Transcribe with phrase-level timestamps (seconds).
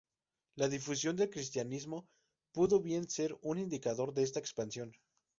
[0.55, 2.07] La difusión del cristianismo
[2.53, 4.93] pudo bien ser un indicador de esta expansión.